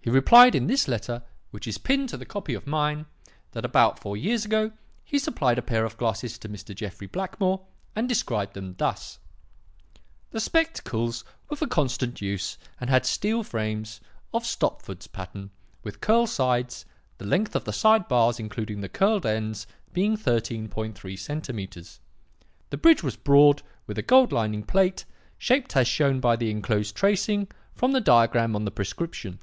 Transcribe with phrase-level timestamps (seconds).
[0.00, 3.06] "He replied in this letter, which is pinned to the copy of mine,
[3.50, 4.70] that, about four years ago,
[5.02, 6.72] he supplied a pair of glasses to Mr.
[6.76, 7.66] Jeffrey Blackmore,
[7.96, 9.18] and described them thus:
[10.30, 14.00] 'The spectacles were for constant use and had steel frames
[14.32, 15.50] of Stopford's pattern
[15.82, 16.84] with curl sides,
[17.18, 21.98] the length of the side bars including the curled ends being 13.3 cm.
[22.70, 25.04] The bridge was broad with a gold lining plate,
[25.36, 29.40] shaped as shown by the enclosed tracing from the diagram on the prescription.